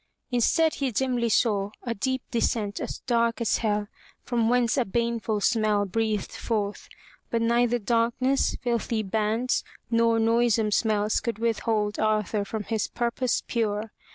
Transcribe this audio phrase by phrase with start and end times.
[0.31, 3.87] Instead, he dimly saw a deep descent as dark as hell,
[4.23, 6.89] from whence a baneful smell breathed forth.
[7.29, 13.91] But neither darkness, filthy bands, nor noisome smells could withhold Arthur from his purpose pure.